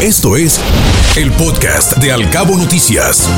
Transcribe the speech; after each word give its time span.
Esto 0.00 0.36
es 0.36 0.60
el 1.16 1.32
podcast 1.32 1.96
de 1.96 2.12
Alcabo 2.12 2.56
Noticias. 2.56 3.28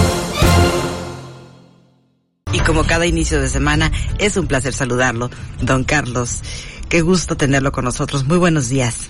Y 2.52 2.58
como 2.58 2.84
cada 2.84 3.06
inicio 3.06 3.40
de 3.40 3.48
semana, 3.48 3.90
es 4.18 4.36
un 4.36 4.46
placer 4.46 4.74
saludarlo, 4.74 5.30
don 5.62 5.84
Carlos. 5.84 6.42
Qué 6.90 7.00
gusto 7.00 7.34
tenerlo 7.34 7.72
con 7.72 7.86
nosotros. 7.86 8.26
Muy 8.26 8.36
buenos 8.36 8.68
días. 8.68 9.08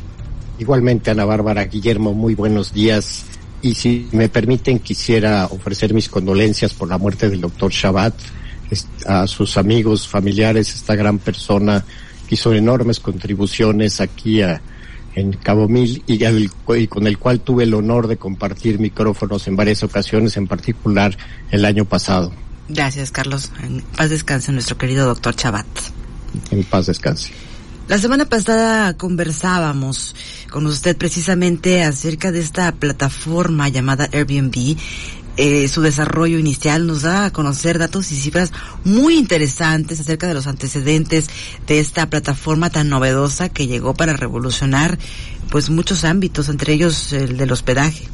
Igualmente, 0.60 1.10
Ana 1.10 1.24
Bárbara, 1.24 1.64
Guillermo, 1.64 2.14
muy 2.14 2.36
buenos 2.36 2.72
días. 2.72 3.24
Y 3.62 3.74
si 3.74 4.08
me 4.12 4.28
permiten, 4.28 4.78
quisiera 4.78 5.46
ofrecer 5.46 5.92
mis 5.92 6.08
condolencias 6.08 6.72
por 6.72 6.88
la 6.88 6.98
muerte 6.98 7.28
del 7.28 7.40
doctor 7.40 7.72
Shabbat, 7.72 8.14
a 9.06 9.26
sus 9.26 9.56
amigos, 9.56 10.06
familiares, 10.06 10.72
esta 10.72 10.94
gran 10.94 11.18
persona 11.18 11.84
que 12.28 12.36
hizo 12.36 12.54
enormes 12.54 13.00
contribuciones 13.00 14.00
aquí 14.00 14.40
a, 14.40 14.62
en 15.14 15.32
Cabo 15.32 15.68
Mil 15.68 16.02
y, 16.06 16.24
y, 16.24 16.86
con 16.86 17.06
el 17.06 17.18
cual 17.18 17.40
tuve 17.40 17.64
el 17.64 17.74
honor 17.74 18.06
de 18.06 18.16
compartir 18.16 18.78
micrófonos 18.78 19.46
en 19.48 19.56
varias 19.56 19.82
ocasiones, 19.82 20.36
en 20.36 20.46
particular 20.46 21.16
el 21.50 21.64
año 21.64 21.84
pasado. 21.84 22.32
Gracias, 22.68 23.10
Carlos. 23.10 23.50
En 23.62 23.82
paz 23.82 24.10
descanse 24.10 24.52
nuestro 24.52 24.78
querido 24.78 25.06
doctor 25.06 25.34
Chabat. 25.34 25.66
En 26.50 26.62
paz 26.64 26.86
descanse. 26.86 27.32
La 27.88 27.98
semana 27.98 28.24
pasada 28.24 28.96
conversábamos 28.96 30.14
con 30.48 30.64
usted 30.66 30.96
precisamente 30.96 31.82
acerca 31.82 32.30
de 32.30 32.38
esta 32.38 32.70
plataforma 32.70 33.68
llamada 33.68 34.08
Airbnb 34.12 34.76
eh, 35.36 35.68
su 35.68 35.82
desarrollo 35.82 36.38
inicial 36.38 36.86
nos 36.86 37.02
da 37.02 37.26
a 37.26 37.32
conocer 37.32 37.78
datos 37.78 38.10
y 38.12 38.16
cifras 38.16 38.52
muy 38.84 39.16
interesantes 39.16 40.00
acerca 40.00 40.26
de 40.26 40.34
los 40.34 40.46
antecedentes 40.46 41.28
de 41.66 41.80
esta 41.80 42.06
plataforma 42.08 42.70
tan 42.70 42.88
novedosa 42.88 43.48
que 43.48 43.66
llegó 43.66 43.94
para 43.94 44.14
revolucionar 44.14 44.98
pues 45.50 45.70
muchos 45.70 46.04
ámbitos, 46.04 46.48
entre 46.48 46.74
ellos 46.74 47.12
el 47.12 47.36
del 47.36 47.52
hospedaje. 47.52 48.04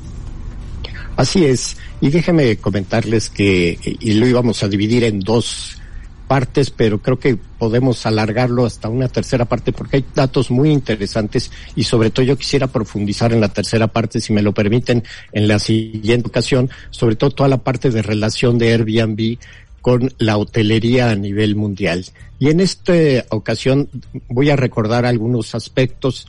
Así 1.16 1.45
es, 1.45 1.77
y 2.01 2.11
déjeme 2.11 2.58
comentarles 2.58 3.30
que 3.30 3.78
y 3.83 4.12
lo 4.14 4.27
íbamos 4.27 4.62
a 4.62 4.69
dividir 4.69 5.05
en 5.05 5.20
dos 5.20 5.78
partes, 6.27 6.70
pero 6.70 7.00
creo 7.00 7.19
que 7.19 7.36
podemos 7.36 8.05
alargarlo 8.06 8.66
hasta 8.66 8.88
una 8.88 9.08
tercera 9.08 9.44
parte 9.44 9.72
porque 9.72 9.98
hay 9.98 10.05
datos 10.14 10.50
muy 10.50 10.70
interesantes 10.70 11.50
y 11.74 11.84
sobre 11.84 12.10
todo 12.10 12.27
yo 12.27 12.36
quisiera 12.36 12.66
profundizar 12.66 13.33
en 13.33 13.41
la 13.41 13.48
tercera 13.48 13.86
parte, 13.86 14.20
si 14.20 14.33
me 14.33 14.42
lo 14.42 14.52
permiten, 14.52 15.05
en 15.33 15.48
la 15.48 15.58
siguiente 15.58 16.28
ocasión, 16.28 16.70
sobre 16.91 17.16
todo 17.16 17.30
toda 17.30 17.48
la 17.48 17.58
parte 17.58 17.91
de 17.91 18.02
relación 18.02 18.58
de 18.58 18.72
Airbnb 18.72 19.38
con 19.80 20.12
la 20.18 20.36
hotelería 20.36 21.10
a 21.10 21.14
nivel 21.14 21.55
mundial. 21.55 22.05
Y 22.38 22.50
en 22.50 22.61
esta 22.61 22.92
ocasión 23.30 23.88
voy 24.28 24.50
a 24.50 24.56
recordar 24.56 25.06
algunos 25.06 25.55
aspectos 25.55 26.27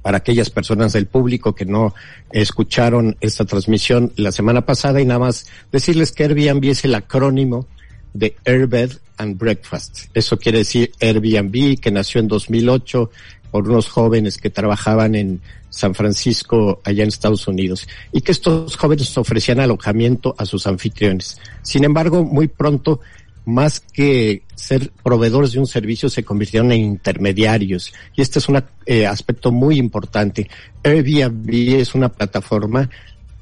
para 0.00 0.18
aquellas 0.18 0.50
personas 0.50 0.92
del 0.92 1.06
público 1.06 1.54
que 1.54 1.64
no 1.64 1.94
escucharon 2.30 3.16
esta 3.20 3.44
transmisión 3.44 4.12
la 4.16 4.32
semana 4.32 4.66
pasada 4.66 5.00
y 5.00 5.06
nada 5.06 5.20
más 5.20 5.46
decirles 5.72 6.12
que 6.12 6.24
Airbnb 6.24 6.64
es 6.64 6.84
el 6.84 6.94
acrónimo 6.94 7.66
de 8.14 8.34
Airbed 8.46 8.92
and 9.18 9.36
Breakfast. 9.36 10.06
Eso 10.14 10.38
quiere 10.38 10.58
decir 10.58 10.92
Airbnb, 11.00 11.78
que 11.78 11.90
nació 11.90 12.20
en 12.20 12.28
2008 12.28 13.10
por 13.50 13.68
unos 13.68 13.88
jóvenes 13.88 14.38
que 14.38 14.50
trabajaban 14.50 15.14
en 15.14 15.40
San 15.68 15.94
Francisco, 15.94 16.80
allá 16.84 17.02
en 17.02 17.08
Estados 17.08 17.46
Unidos, 17.46 17.86
y 18.12 18.20
que 18.20 18.32
estos 18.32 18.76
jóvenes 18.76 19.16
ofrecían 19.18 19.60
alojamiento 19.60 20.34
a 20.38 20.46
sus 20.46 20.66
anfitriones. 20.66 21.38
Sin 21.62 21.84
embargo, 21.84 22.24
muy 22.24 22.48
pronto, 22.48 23.00
más 23.44 23.80
que 23.80 24.42
ser 24.54 24.90
proveedores 25.02 25.52
de 25.52 25.58
un 25.58 25.66
servicio, 25.66 26.08
se 26.08 26.24
convirtieron 26.24 26.72
en 26.72 26.80
intermediarios. 26.80 27.92
Y 28.16 28.22
este 28.22 28.38
es 28.38 28.48
un 28.48 28.62
eh, 28.86 29.06
aspecto 29.06 29.52
muy 29.52 29.78
importante. 29.78 30.48
Airbnb 30.82 31.78
es 31.80 31.94
una 31.94 32.08
plataforma 32.08 32.88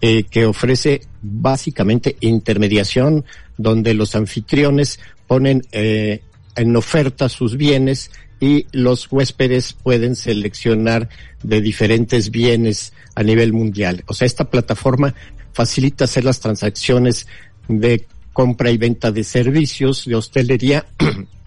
eh, 0.05 0.25
que 0.25 0.47
ofrece 0.47 1.03
básicamente 1.22 2.17
intermediación, 2.20 3.25
donde 3.56 3.95
los 3.95 4.17
anfitriones 4.17 4.98
ponen 5.28 5.62
eh, 5.70 6.22
en 6.56 6.75
oferta 6.75 7.28
sus 7.28 7.56
bienes 7.56 8.10
y 8.41 8.66
los 8.72 9.06
huéspedes 9.12 9.72
pueden 9.72 10.16
seleccionar 10.16 11.09
de 11.44 11.60
diferentes 11.60 12.32
bienes 12.32 12.93
a 13.15 13.22
nivel 13.22 13.53
mundial. 13.53 14.03
O 14.09 14.15
sea, 14.15 14.26
esta 14.26 14.50
plataforma 14.50 15.15
facilita 15.53 16.06
hacer 16.06 16.25
las 16.25 16.41
transacciones 16.41 17.28
de 17.69 18.05
compra 18.32 18.72
y 18.72 18.78
venta 18.78 19.12
de 19.12 19.22
servicios 19.22 20.06
de 20.06 20.16
hostelería 20.16 20.84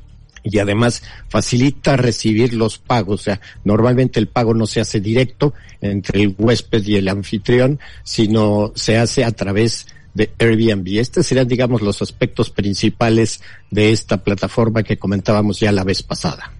y 0.45 0.59
además 0.59 1.01
facilita 1.27 1.97
recibir 1.97 2.53
los 2.53 2.77
pagos. 2.77 3.21
O 3.21 3.23
sea, 3.23 3.41
normalmente 3.63 4.19
el 4.19 4.27
pago 4.27 4.53
no 4.53 4.67
se 4.67 4.79
hace 4.79 5.01
directo 5.01 5.53
entre 5.81 6.21
el 6.21 6.35
huésped 6.37 6.85
y 6.85 6.95
el 6.95 7.09
anfitrión, 7.09 7.79
sino 8.03 8.71
se 8.75 8.97
hace 8.97 9.25
a 9.25 9.31
través 9.31 9.87
de 10.13 10.31
Airbnb. 10.39 10.99
Estos 10.99 11.25
serían, 11.25 11.47
digamos, 11.47 11.81
los 11.81 12.01
aspectos 12.01 12.49
principales 12.51 13.41
de 13.71 13.91
esta 13.91 14.23
plataforma 14.23 14.83
que 14.83 14.97
comentábamos 14.97 15.59
ya 15.59 15.71
la 15.71 15.83
vez 15.83 16.03
pasada. 16.03 16.53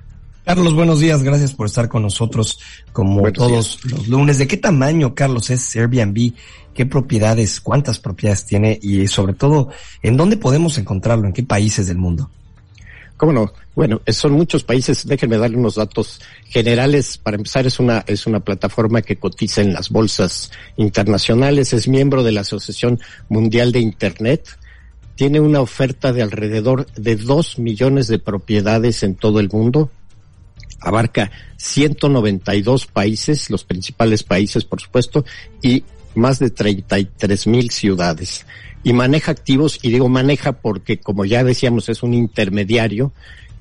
Carlos, 0.43 0.73
buenos 0.73 0.99
días. 0.99 1.23
Gracias 1.23 1.53
por 1.53 1.67
estar 1.67 1.87
con 1.87 2.03
nosotros 2.03 2.59
como 2.91 3.31
todos 3.31 3.83
los 3.85 4.07
lunes. 4.07 4.37
¿De 4.37 4.47
qué 4.47 4.57
tamaño, 4.57 5.15
Carlos, 5.15 5.49
es 5.49 5.75
Airbnb? 5.75 6.33
¿Qué 6.73 6.85
propiedades, 6.85 7.61
cuántas 7.61 7.99
propiedades 7.99 8.45
tiene? 8.45 8.77
Y 8.81 9.07
sobre 9.07 9.33
todo, 9.33 9.69
¿en 10.03 10.17
dónde 10.17 10.37
podemos 10.37 10.77
encontrarlo? 10.77 11.25
¿En 11.25 11.33
qué 11.33 11.43
países 11.43 11.87
del 11.87 11.97
mundo? 11.97 12.29
¿Cómo 13.17 13.31
no? 13.31 13.53
Bueno, 13.75 14.01
son 14.07 14.33
muchos 14.33 14.63
países. 14.63 15.07
Déjenme 15.07 15.37
darle 15.37 15.57
unos 15.57 15.75
datos 15.75 16.21
generales. 16.47 17.17
Para 17.17 17.37
empezar, 17.37 17.65
es 17.65 17.79
una, 17.79 18.03
es 18.07 18.27
una 18.27 18.41
plataforma 18.41 19.01
que 19.01 19.15
cotiza 19.15 19.61
en 19.61 19.73
las 19.73 19.89
bolsas 19.89 20.51
internacionales. 20.75 21.71
Es 21.71 21.87
miembro 21.87 22.23
de 22.23 22.33
la 22.33 22.41
Asociación 22.41 22.99
Mundial 23.29 23.71
de 23.71 23.79
Internet. 23.79 24.57
Tiene 25.15 25.39
una 25.39 25.61
oferta 25.61 26.11
de 26.11 26.21
alrededor 26.23 26.87
de 26.95 27.15
dos 27.15 27.57
millones 27.57 28.07
de 28.07 28.19
propiedades 28.19 29.01
en 29.03 29.15
todo 29.15 29.39
el 29.39 29.49
mundo. 29.49 29.89
Abarca 30.81 31.31
192 31.55 32.85
países, 32.85 33.49
los 33.49 33.63
principales 33.63 34.23
países, 34.23 34.65
por 34.65 34.81
supuesto, 34.81 35.23
y 35.61 35.83
más 36.15 36.39
de 36.39 36.49
33 36.49 37.47
mil 37.47 37.71
ciudades 37.71 38.45
y 38.83 38.93
maneja 38.93 39.31
activos, 39.31 39.79
y 39.81 39.89
digo 39.89 40.07
maneja 40.09 40.53
porque 40.53 40.99
como 40.99 41.25
ya 41.25 41.43
decíamos 41.43 41.89
es 41.89 42.03
un 42.03 42.13
intermediario, 42.13 43.11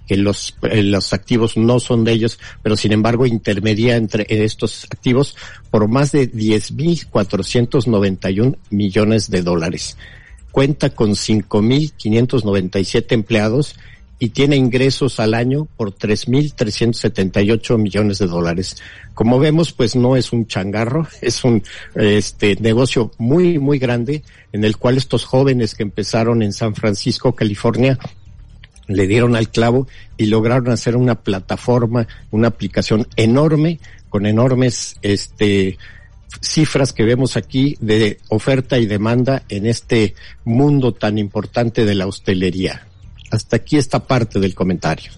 que 0.07 0.17
los, 0.17 0.57
eh, 0.63 0.83
los 0.83 1.13
activos 1.13 1.57
no 1.57 1.79
son 1.81 2.05
de 2.05 2.13
ellos, 2.13 2.39
pero 2.63 2.77
sin 2.77 2.93
embargo 2.93 3.27
intermedia 3.27 3.97
entre 3.97 4.25
estos 4.29 4.85
activos 4.85 5.37
por 5.71 5.89
más 5.89 6.13
de 6.13 6.31
10.491 6.31 8.57
millones 8.71 9.29
de 9.31 9.43
dólares. 9.43 9.97
Cuenta 10.51 10.91
con 10.91 11.13
5.597 11.13 13.13
empleados 13.13 13.77
y 14.25 14.31
tiene 14.31 14.57
ingresos 14.57 15.21
al 15.21 15.35
año 15.35 15.69
por 15.77 15.95
3.378 15.95 17.77
millones 17.77 18.21
de 18.21 18.27
dólares. 18.27 18.79
Como 19.13 19.39
vemos, 19.39 19.73
pues 19.73 19.97
no 19.97 20.17
es 20.17 20.33
un 20.33 20.47
changarro, 20.47 21.07
es 21.21 21.45
un 21.45 21.63
este 21.95 22.57
negocio 22.57 23.11
muy, 23.19 23.59
muy 23.59 23.79
grande 23.79 24.23
en 24.51 24.65
el 24.65 24.79
cual 24.79 24.97
estos 24.97 25.27
jóvenes 25.27 25.75
que 25.75 25.83
empezaron 25.83 26.43
en 26.43 26.55
San 26.55 26.75
Francisco, 26.75 27.35
California, 27.35 27.99
le 28.87 29.07
dieron 29.07 29.37
al 29.37 29.51
clavo 29.51 29.89
y 30.17 30.25
lograron 30.25 30.71
hacer 30.71 30.97
una 30.97 31.17
plataforma, 31.17 32.09
una 32.31 32.49
aplicación 32.49 33.07
enorme 33.17 33.79
con 34.09 34.25
enormes 34.25 34.97
este 35.03 35.77
cifras 36.41 36.95
que 36.95 37.05
vemos 37.05 37.37
aquí 37.37 37.77
de 37.79 38.21
oferta 38.31 38.79
y 38.79 38.87
demanda 38.87 39.43
en 39.51 39.67
este 39.67 40.15
mundo 40.45 40.95
tan 40.95 41.19
importante 41.19 41.85
de 41.85 41.95
la 41.95 42.07
hostelería. 42.07 42.87
Hasta 43.35 43.57
aquí 43.57 43.77
esta 43.77 43.99
parte 43.99 44.39
del 44.39 44.55
comentario. 44.55 45.11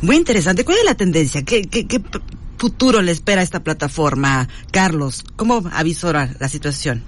Muy 0.00 0.16
interesante. 0.16 0.64
¿Cuál 0.64 0.78
es 0.78 0.84
la 0.84 0.94
tendencia? 0.94 1.44
¿Qué, 1.44 1.62
qué, 1.62 2.02
futuro 2.56 3.02
le 3.02 3.12
espera 3.12 3.42
a 3.42 3.44
esta 3.44 3.62
plataforma? 3.62 4.48
Carlos, 4.70 5.24
¿cómo 5.36 5.62
avisora 5.72 6.34
la 6.40 6.48
situación? 6.48 7.02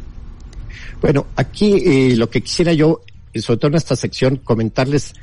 Bueno, 1.01 1.27
aquí 1.37 1.75
eh, 1.75 2.17
lo 2.17 2.29
que 2.29 2.43
quisiera 2.43 2.73
yo, 2.73 3.01
sobre 3.35 3.59
todo 3.59 3.69
en 3.69 3.77
esta 3.77 3.97
sección, 3.97 4.37
comentarles 4.37 5.15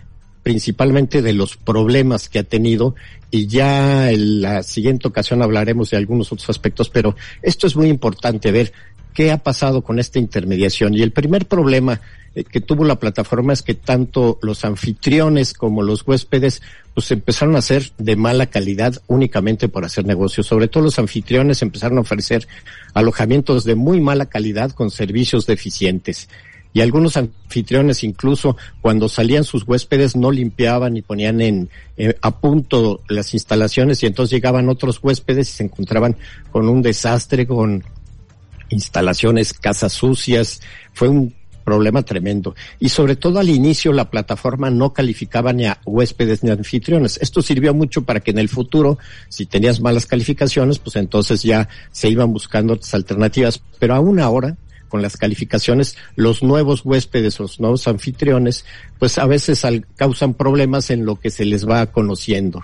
principalmente 0.41 1.21
de 1.21 1.33
los 1.33 1.57
problemas 1.57 2.29
que 2.29 2.39
ha 2.39 2.43
tenido 2.43 2.95
y 3.31 3.47
ya 3.47 4.11
en 4.11 4.41
la 4.41 4.63
siguiente 4.63 5.07
ocasión 5.07 5.41
hablaremos 5.41 5.89
de 5.89 5.97
algunos 5.97 6.31
otros 6.31 6.49
aspectos, 6.49 6.89
pero 6.89 7.15
esto 7.41 7.67
es 7.67 7.75
muy 7.75 7.89
importante 7.89 8.51
ver 8.51 8.71
qué 9.15 9.31
ha 9.31 9.37
pasado 9.39 9.81
con 9.81 9.97
esta 9.97 10.19
intermediación. 10.19 10.93
Y 10.93 11.01
el 11.01 11.11
primer 11.11 11.47
problema 11.47 12.01
eh, 12.35 12.43
que 12.43 12.59
tuvo 12.59 12.83
la 12.83 12.99
plataforma 12.99 13.53
es 13.53 13.63
que 13.63 13.73
tanto 13.73 14.37
los 14.43 14.65
anfitriones 14.65 15.53
como 15.53 15.81
los 15.81 16.05
huéspedes 16.05 16.61
pues 16.93 17.09
empezaron 17.11 17.55
a 17.55 17.61
ser 17.61 17.91
de 17.97 18.15
mala 18.15 18.45
calidad 18.45 19.01
únicamente 19.07 19.69
por 19.69 19.85
hacer 19.85 20.05
negocios. 20.05 20.45
Sobre 20.45 20.67
todo 20.67 20.83
los 20.83 20.99
anfitriones 20.99 21.61
empezaron 21.61 21.97
a 21.97 22.01
ofrecer 22.01 22.47
alojamientos 22.93 23.63
de 23.63 23.75
muy 23.75 23.99
mala 24.01 24.27
calidad 24.27 24.71
con 24.71 24.91
servicios 24.91 25.47
deficientes. 25.47 26.29
y 26.73 26.81
algunos 26.81 27.15
anfitriones 27.15 28.03
incluso 28.03 28.57
cuando 28.81 29.07
salían 29.07 29.45
sus 29.45 29.65
huéspedes 29.65 30.17
no 30.17 30.29
limpiaban 30.29 30.97
y 30.97 31.01
ponían 31.01 31.39
en 31.39 31.69
eh, 31.95 32.17
a 32.21 32.31
punto 32.41 32.99
las 33.07 33.33
instalaciones 33.33 34.03
y 34.03 34.07
entonces 34.07 34.33
llegaban 34.33 34.67
otros 34.67 34.99
huéspedes 35.01 35.47
y 35.47 35.53
se 35.53 35.63
encontraban 35.63 36.17
con 36.51 36.67
un 36.67 36.81
desastre, 36.81 37.47
con 37.47 37.81
instalaciones, 38.69 39.53
casas 39.53 39.93
sucias. 39.93 40.61
Fue 40.93 41.07
un 41.07 41.33
problema 41.65 42.03
tremendo. 42.03 42.55
Y 42.79 42.89
sobre 42.89 43.17
todo 43.17 43.39
al 43.39 43.49
inicio 43.49 43.91
la 43.91 44.09
plataforma 44.09 44.69
no 44.69 44.93
calificaba 44.93 45.51
ni 45.51 45.65
a 45.65 45.81
huéspedes 45.85 46.43
ni 46.43 46.51
a 46.51 46.53
anfitriones. 46.53 47.17
Esto 47.21 47.41
sirvió 47.41 47.73
mucho 47.73 48.03
para 48.03 48.21
que 48.21 48.31
en 48.31 48.39
el 48.39 48.47
futuro, 48.47 48.97
si 49.27 49.45
tenías 49.45 49.81
malas 49.81 50.05
calificaciones, 50.05 50.79
pues 50.79 50.95
entonces 50.95 51.43
ya 51.43 51.67
se 51.91 52.07
iban 52.07 52.31
buscando 52.31 52.73
otras 52.73 52.93
alternativas. 52.93 53.61
Pero 53.79 53.95
aún 53.95 54.19
ahora, 54.19 54.55
con 54.87 55.01
las 55.01 55.17
calificaciones, 55.17 55.97
los 56.15 56.43
nuevos 56.43 56.85
huéspedes, 56.85 57.39
los 57.39 57.59
nuevos 57.59 57.87
anfitriones, 57.87 58.63
pues 58.99 59.17
a 59.17 59.25
veces 59.25 59.65
causan 59.97 60.35
problemas 60.35 60.91
en 60.91 61.05
lo 61.05 61.19
que 61.19 61.31
se 61.31 61.43
les 61.43 61.67
va 61.67 61.87
conociendo. 61.87 62.63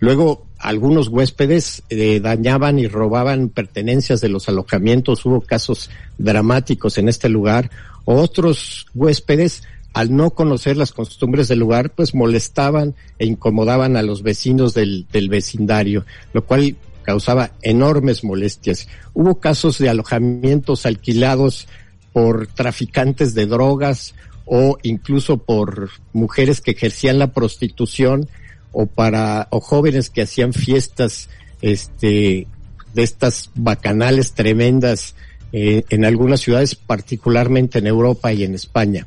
Luego, 0.00 0.46
algunos 0.58 1.08
huéspedes 1.08 1.82
eh, 1.88 2.20
dañaban 2.20 2.78
y 2.78 2.88
robaban 2.88 3.50
pertenencias 3.50 4.20
de 4.20 4.28
los 4.28 4.48
alojamientos. 4.48 5.24
Hubo 5.24 5.40
casos 5.40 5.90
dramáticos 6.18 6.98
en 6.98 7.08
este 7.08 7.28
lugar 7.28 7.70
otros 8.04 8.86
huéspedes, 8.94 9.62
al 9.92 10.14
no 10.14 10.30
conocer 10.30 10.76
las 10.76 10.92
costumbres 10.92 11.48
del 11.48 11.58
lugar, 11.58 11.90
pues 11.90 12.14
molestaban 12.14 12.94
e 13.18 13.26
incomodaban 13.26 13.96
a 13.96 14.02
los 14.02 14.22
vecinos 14.22 14.74
del, 14.74 15.06
del 15.12 15.28
vecindario, 15.28 16.04
lo 16.32 16.44
cual 16.44 16.76
causaba 17.02 17.52
enormes 17.62 18.24
molestias. 18.24 18.88
Hubo 19.14 19.40
casos 19.40 19.78
de 19.78 19.88
alojamientos 19.88 20.86
alquilados 20.86 21.66
por 22.12 22.46
traficantes 22.48 23.34
de 23.34 23.46
drogas 23.46 24.14
o 24.44 24.78
incluso 24.82 25.38
por 25.38 25.90
mujeres 26.12 26.60
que 26.60 26.72
ejercían 26.72 27.18
la 27.18 27.32
prostitución 27.32 28.28
o 28.72 28.86
para 28.86 29.48
o 29.50 29.60
jóvenes 29.60 30.10
que 30.10 30.22
hacían 30.22 30.52
fiestas 30.52 31.28
este 31.62 32.46
de 32.94 33.02
estas 33.02 33.50
bacanales 33.54 34.32
tremendas 34.32 35.14
eh, 35.52 35.84
en 35.90 36.04
algunas 36.04 36.40
ciudades, 36.40 36.74
particularmente 36.74 37.78
en 37.78 37.86
Europa 37.86 38.32
y 38.32 38.44
en 38.44 38.54
España. 38.54 39.06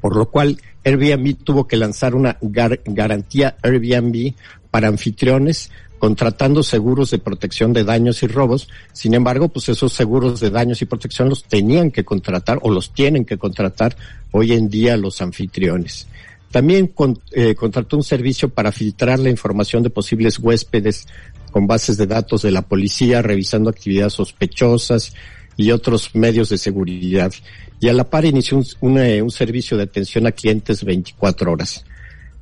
Por 0.00 0.16
lo 0.16 0.30
cual, 0.30 0.60
Airbnb 0.84 1.36
tuvo 1.44 1.66
que 1.66 1.76
lanzar 1.76 2.14
una 2.14 2.38
garantía 2.40 3.56
Airbnb 3.62 4.34
para 4.70 4.88
anfitriones 4.88 5.70
contratando 5.98 6.62
seguros 6.62 7.10
de 7.10 7.18
protección 7.18 7.74
de 7.74 7.84
daños 7.84 8.22
y 8.22 8.26
robos. 8.26 8.68
Sin 8.94 9.12
embargo, 9.12 9.48
pues 9.48 9.68
esos 9.68 9.92
seguros 9.92 10.40
de 10.40 10.48
daños 10.48 10.80
y 10.80 10.86
protección 10.86 11.28
los 11.28 11.44
tenían 11.44 11.90
que 11.90 12.04
contratar 12.04 12.58
o 12.62 12.70
los 12.70 12.94
tienen 12.94 13.26
que 13.26 13.36
contratar 13.36 13.94
hoy 14.32 14.54
en 14.54 14.70
día 14.70 14.96
los 14.96 15.20
anfitriones. 15.20 16.08
También 16.50 16.92
eh, 17.32 17.54
contrató 17.54 17.96
un 17.96 18.02
servicio 18.02 18.48
para 18.48 18.72
filtrar 18.72 19.18
la 19.18 19.30
información 19.30 19.82
de 19.82 19.90
posibles 19.90 20.38
huéspedes 20.38 21.06
con 21.52 21.66
bases 21.66 21.96
de 21.96 22.06
datos 22.06 22.42
de 22.42 22.50
la 22.50 22.62
policía, 22.62 23.22
revisando 23.22 23.70
actividades 23.70 24.14
sospechosas, 24.14 25.12
y 25.60 25.72
otros 25.72 26.14
medios 26.14 26.48
de 26.48 26.58
seguridad. 26.58 27.32
Y 27.80 27.88
a 27.88 27.92
la 27.92 28.08
par 28.08 28.24
inició 28.24 28.62
un, 28.80 28.98
eh, 28.98 29.22
un, 29.22 29.30
servicio 29.30 29.76
de 29.76 29.84
atención 29.84 30.26
a 30.26 30.32
clientes 30.32 30.84
24 30.84 31.52
horas. 31.52 31.84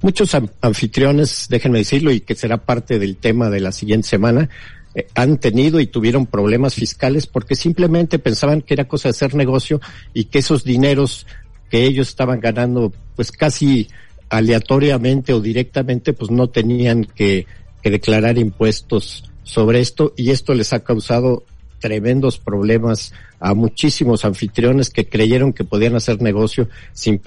Muchos 0.00 0.36
anfitriones, 0.60 1.46
déjenme 1.48 1.78
decirlo, 1.78 2.12
y 2.12 2.20
que 2.20 2.36
será 2.36 2.58
parte 2.58 2.98
del 2.98 3.16
tema 3.16 3.50
de 3.50 3.60
la 3.60 3.72
siguiente 3.72 4.06
semana, 4.06 4.48
eh, 4.94 5.08
han 5.14 5.38
tenido 5.38 5.80
y 5.80 5.88
tuvieron 5.88 6.26
problemas 6.26 6.74
fiscales 6.74 7.26
porque 7.26 7.56
simplemente 7.56 8.18
pensaban 8.18 8.62
que 8.62 8.74
era 8.74 8.86
cosa 8.86 9.08
de 9.08 9.10
hacer 9.10 9.34
negocio 9.34 9.80
y 10.14 10.24
que 10.24 10.38
esos 10.38 10.62
dineros 10.62 11.26
que 11.70 11.84
ellos 11.84 12.08
estaban 12.08 12.40
ganando, 12.40 12.92
pues 13.18 13.32
casi 13.32 13.88
aleatoriamente 14.28 15.32
o 15.32 15.40
directamente, 15.40 16.12
pues 16.12 16.30
no 16.30 16.50
tenían 16.50 17.04
que, 17.04 17.46
que 17.82 17.90
declarar 17.90 18.38
impuestos 18.38 19.28
sobre 19.42 19.80
esto 19.80 20.14
y 20.16 20.30
esto 20.30 20.54
les 20.54 20.72
ha 20.72 20.84
causado 20.84 21.42
tremendos 21.80 22.38
problemas 22.38 23.12
a 23.40 23.54
muchísimos 23.54 24.24
anfitriones 24.24 24.90
que 24.90 25.08
creyeron 25.08 25.52
que 25.52 25.64
podían 25.64 25.96
hacer 25.96 26.22
negocio 26.22 26.68
sin, 26.92 27.20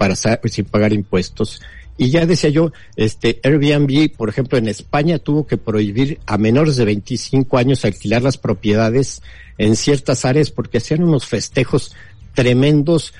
sin 0.46 0.64
pagar 0.64 0.94
impuestos. 0.94 1.60
Y 1.98 2.08
ya 2.08 2.24
decía 2.24 2.48
yo, 2.48 2.72
este 2.96 3.38
Airbnb, 3.42 4.16
por 4.16 4.30
ejemplo, 4.30 4.56
en 4.56 4.68
España 4.68 5.18
tuvo 5.18 5.46
que 5.46 5.58
prohibir 5.58 6.20
a 6.24 6.38
menores 6.38 6.76
de 6.76 6.86
25 6.86 7.58
años 7.58 7.84
alquilar 7.84 8.22
las 8.22 8.38
propiedades 8.38 9.20
en 9.58 9.76
ciertas 9.76 10.24
áreas 10.24 10.50
porque 10.50 10.78
hacían 10.78 11.02
unos 11.02 11.26
festejos 11.26 11.94
tremendos, 12.32 13.12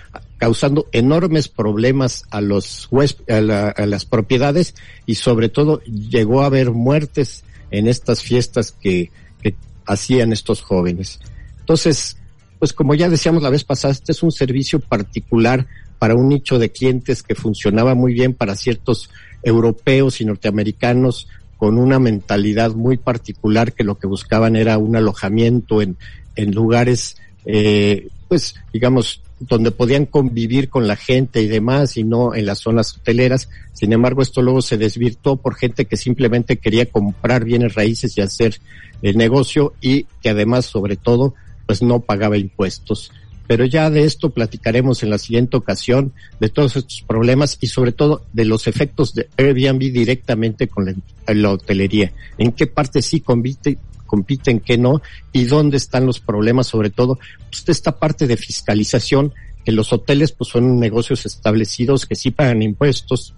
causando 0.43 0.89
enormes 0.91 1.47
problemas 1.47 2.25
a 2.33 2.41
los 2.41 2.89
a, 3.31 3.69
a 3.69 3.87
las 3.87 4.05
propiedades 4.05 4.75
y 5.07 5.15
sobre 5.15 5.49
todo 5.49 5.81
llegó 5.85 6.43
a 6.43 6.47
haber 6.47 6.73
muertes 6.73 7.45
en 7.71 7.87
estas 7.87 8.23
fiestas 8.23 8.73
que, 8.73 9.13
que 9.41 9.55
hacían 9.87 10.33
estos 10.33 10.61
jóvenes. 10.61 11.21
Entonces, 11.61 12.17
pues 12.59 12.73
como 12.73 12.97
ya 12.97 13.09
decíamos 13.09 13.45
la 13.45 13.51
vez 13.51 13.63
pasada, 13.63 13.93
este 13.93 14.11
es 14.11 14.25
un 14.25 14.33
servicio 14.33 14.81
particular 14.81 15.69
para 16.01 16.17
un 16.17 16.31
nicho 16.31 16.59
de 16.59 16.73
clientes 16.73 17.23
que 17.23 17.37
funcionaba 17.37 17.95
muy 17.95 18.13
bien 18.13 18.35
para 18.35 18.57
ciertos 18.57 19.11
europeos 19.45 20.21
y 20.21 20.25
norteamericanos 20.25 21.29
con 21.57 21.79
una 21.79 22.01
mentalidad 22.01 22.73
muy 22.73 22.97
particular 22.97 23.75
que 23.75 23.85
lo 23.85 23.97
que 23.97 24.09
buscaban 24.09 24.57
era 24.57 24.77
un 24.77 24.97
alojamiento 24.97 25.83
en, 25.83 25.97
en 26.35 26.53
lugares, 26.53 27.17
eh, 27.45 28.09
pues 28.27 28.57
digamos, 28.73 29.23
donde 29.49 29.71
podían 29.71 30.07
convivir 30.07 30.69
con 30.69 30.87
la 30.87 30.97
gente 30.97 31.43
y 31.43 31.49
demás 31.49 31.97
y 31.97 32.05
no 32.05 32.35
en 32.35 32.47
las 32.47 32.61
zonas 32.61 32.97
hoteleras. 32.97 33.49
Sin 33.73 33.93
embargo, 33.93 34.23
esto 34.23 34.43
luego 34.43 34.63
se 34.63 34.79
desvirtuó 34.79 35.37
por 35.37 35.57
gente 35.57 35.87
que 35.87 35.97
simplemente 35.97 36.59
quería 36.59 36.87
comprar 36.87 37.45
bienes 37.45 37.75
raíces 37.75 38.17
y 38.17 38.21
hacer 38.21 38.61
el 39.03 39.17
negocio 39.17 39.75
y 39.81 40.05
que 40.23 40.31
además, 40.31 40.67
sobre 40.67 40.97
todo, 40.97 41.35
pues 41.67 41.83
no 41.83 42.01
pagaba 42.01 42.37
impuestos. 42.39 43.13
Pero 43.47 43.65
ya 43.65 43.91
de 43.91 44.05
esto 44.05 44.31
platicaremos 44.31 45.03
en 45.03 45.11
la 45.11 45.19
siguiente 45.19 45.57
ocasión, 45.57 46.13
de 46.41 46.49
todos 46.49 46.77
estos 46.77 47.03
problemas 47.03 47.59
y 47.61 47.67
sobre 47.67 47.93
todo 47.93 48.23
de 48.33 48.45
los 48.45 48.67
efectos 48.67 49.15
de 49.15 49.29
Airbnb 49.37 49.93
directamente 49.93 50.69
con 50.69 50.87
la, 51.27 51.51
hotelería. 51.51 52.13
En 52.39 52.53
qué 52.53 52.67
parte 52.67 53.03
sí 53.03 53.21
compite, 53.21 53.79
compiten, 54.13 54.61
qué 54.61 54.77
no, 54.77 55.01
y 55.33 55.45
dónde 55.45 55.79
están 55.79 56.05
los 56.05 56.21
problemas, 56.21 56.67
sobre 56.67 56.91
todo, 56.91 57.19
pues 57.51 57.65
esta 57.69 57.99
parte 57.99 58.27
de 58.27 58.37
fiscalización, 58.37 59.33
que 59.65 59.73
los 59.73 59.91
hoteles 59.91 60.33
pues 60.33 60.51
son 60.51 60.79
negocios 60.79 61.25
establecidos 61.25 62.05
que 62.05 62.15
sí 62.15 62.31
pagan 62.31 62.61
impuestos, 62.61 63.33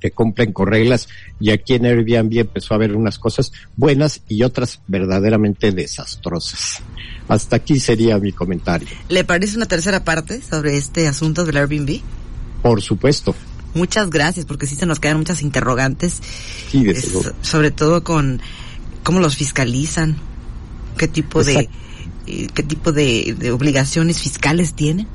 que 0.00 0.10
cumplen 0.10 0.54
con 0.54 0.68
reglas 0.68 1.10
y 1.38 1.50
aquí 1.50 1.74
en 1.74 1.84
Airbnb 1.84 2.38
empezó 2.38 2.72
a 2.72 2.76
haber 2.78 2.96
unas 2.96 3.18
cosas 3.18 3.52
buenas 3.76 4.22
y 4.28 4.44
otras 4.44 4.80
verdaderamente 4.88 5.72
desastrosas. 5.72 6.82
Hasta 7.28 7.56
aquí 7.56 7.78
sería 7.78 8.16
mi 8.16 8.32
comentario. 8.32 8.88
¿Le 9.10 9.24
parece 9.24 9.58
una 9.58 9.66
tercera 9.66 10.04
parte 10.04 10.40
sobre 10.40 10.78
este 10.78 11.06
asunto 11.06 11.44
del 11.44 11.58
Airbnb? 11.58 12.00
Por 12.62 12.80
supuesto. 12.80 13.34
Muchas 13.74 14.08
gracias, 14.08 14.46
porque 14.46 14.66
sí 14.66 14.74
se 14.74 14.86
nos 14.86 15.00
quedan 15.00 15.18
muchas 15.18 15.42
interrogantes. 15.42 16.22
Sí, 16.70 16.82
sobre 17.42 17.70
todo 17.70 18.02
con 18.02 18.40
cómo 19.02 19.20
los 19.20 19.36
fiscalizan, 19.36 20.16
qué 20.96 21.08
tipo 21.08 21.42
de 21.44 21.68
eh, 22.26 22.48
qué 22.54 22.62
tipo 22.62 22.92
de, 22.92 23.34
de 23.38 23.50
obligaciones 23.50 24.20
fiscales 24.20 24.74
tienen 24.74 25.06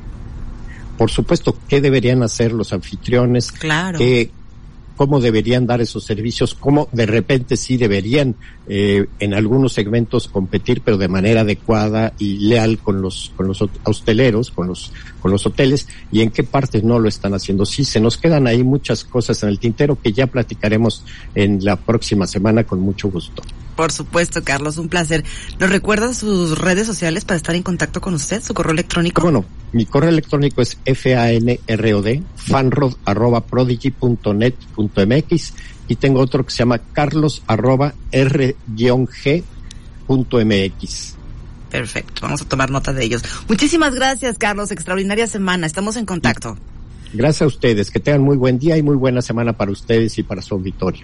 por 0.97 1.11
supuesto, 1.11 1.57
qué 1.67 1.79
deberían 1.79 2.23
hacer 2.23 2.51
los 2.51 2.73
anfitriones, 2.73 3.51
claro. 3.51 3.99
qué, 3.99 4.31
cómo 4.97 5.21
deberían 5.21 5.65
dar 5.65 5.79
esos 5.79 6.03
servicios, 6.03 6.53
cómo 6.53 6.89
de 6.91 7.05
repente 7.05 7.55
sí 7.55 7.77
deberían 7.77 8.35
eh, 8.67 9.05
en 9.19 9.33
algunos 9.33 9.71
segmentos 9.71 10.27
competir, 10.27 10.81
pero 10.81 10.97
de 10.97 11.07
manera 11.07 11.41
adecuada 11.41 12.11
y 12.19 12.39
leal 12.39 12.79
con 12.79 13.01
los 13.01 13.31
con 13.37 13.47
los 13.47 13.63
hosteleros, 13.83 14.51
con 14.51 14.67
los 14.67 14.91
con 15.21 15.31
los 15.31 15.45
hoteles 15.45 15.87
y 16.11 16.21
en 16.21 16.31
qué 16.31 16.43
partes 16.43 16.83
no 16.83 16.99
lo 16.99 17.07
están 17.07 17.33
haciendo. 17.33 17.65
Sí, 17.65 17.85
se 17.85 18.01
nos 18.01 18.17
quedan 18.17 18.47
ahí 18.47 18.63
muchas 18.63 19.05
cosas 19.05 19.41
en 19.43 19.49
el 19.49 19.59
tintero 19.59 19.97
que 20.01 20.11
ya 20.11 20.27
platicaremos 20.27 21.03
en 21.35 21.63
la 21.63 21.77
próxima 21.77 22.27
semana 22.27 22.65
con 22.65 22.79
mucho 22.79 23.09
gusto. 23.09 23.43
Por 23.77 23.91
supuesto, 23.91 24.43
Carlos, 24.43 24.79
un 24.79 24.89
placer. 24.89 25.23
¿Nos 25.59 25.69
recuerda 25.69 26.11
sus 26.15 26.57
redes 26.57 26.87
sociales 26.87 27.25
para 27.25 27.37
estar 27.37 27.53
en 27.53 27.61
contacto 27.61 28.01
con 28.01 28.15
usted, 28.15 28.41
su 28.41 28.55
correo 28.55 28.73
electrónico? 28.73 29.21
Bueno, 29.21 29.45
mi 29.71 29.85
correo 29.85 30.09
electrónico 30.09 30.61
es 30.61 30.77
fanrod, 30.95 32.19
fanrod 32.35 32.95
arroba 33.05 33.41
prodigy.net.mx 33.41 35.53
y 35.87 35.95
tengo 35.95 36.19
otro 36.21 36.45
que 36.45 36.51
se 36.51 36.59
llama 36.59 36.79
carlos 36.93 37.41
arroba 37.47 37.95
r-g.mx. 38.11 39.47
Perfecto, 41.69 42.21
vamos 42.21 42.41
a 42.41 42.45
tomar 42.45 42.71
nota 42.71 42.93
de 42.93 43.03
ellos. 43.03 43.23
Muchísimas 43.49 43.93
gracias, 43.93 44.37
Carlos. 44.37 44.71
Extraordinaria 44.71 45.27
semana. 45.27 45.67
Estamos 45.67 45.97
en 45.97 46.05
contacto. 46.05 46.57
Gracias 47.13 47.41
a 47.41 47.47
ustedes. 47.47 47.91
Que 47.91 47.99
tengan 47.99 48.21
muy 48.21 48.37
buen 48.37 48.57
día 48.57 48.77
y 48.77 48.83
muy 48.83 48.95
buena 48.95 49.21
semana 49.21 49.51
para 49.53 49.71
ustedes 49.71 50.17
y 50.17 50.23
para 50.23 50.41
su 50.41 50.55
auditorio. 50.55 51.03